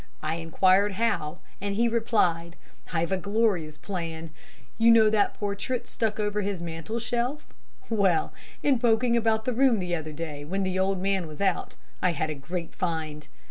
I 0.23 0.37
enquired 0.37 0.93
how, 0.93 1.37
and 1.61 1.75
he 1.75 1.87
replied: 1.87 2.55
"I've 2.91 3.11
a 3.11 3.17
glorious 3.17 3.77
plan. 3.77 4.31
You 4.79 4.89
know 4.89 5.11
that 5.11 5.35
portrait 5.35 5.85
stuck 5.87 6.19
over 6.19 6.41
his 6.41 6.59
mantel 6.59 6.97
shelf? 6.97 7.45
Well! 7.87 8.33
In 8.63 8.79
poking 8.79 9.15
about 9.15 9.45
the 9.45 9.53
room 9.53 9.77
the 9.77 9.93
other 9.95 10.11
day, 10.11 10.43
when 10.43 10.63
the 10.63 10.79
old 10.79 10.99
man 10.99 11.27
was 11.27 11.39
out, 11.39 11.75
I 12.01 12.13
had 12.13 12.31
a 12.31 12.33
great 12.33 12.73
find. 12.73 13.27